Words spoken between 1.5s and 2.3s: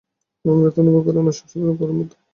সাধারণ কুকুরের মতো।